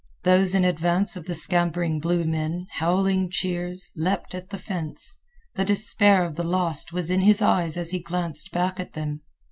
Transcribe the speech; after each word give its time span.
Those 0.23 0.55
in 0.55 0.65
advance 0.65 1.15
of 1.15 1.25
the 1.27 1.35
scampering 1.35 1.99
blue 1.99 2.23
men, 2.23 2.65
howling 2.71 3.29
cheers, 3.29 3.91
leaped 3.95 4.33
at 4.33 4.49
the 4.49 4.57
fence. 4.57 5.19
The 5.53 5.63
despair 5.63 6.23
of 6.25 6.37
the 6.37 6.43
lost 6.43 6.91
was 6.91 7.11
in 7.11 7.21
his 7.21 7.39
eyes 7.39 7.77
as 7.77 7.91
he 7.91 8.01
glanced 8.01 8.51
back 8.51 8.79
at 8.79 8.93
them. 8.93 9.21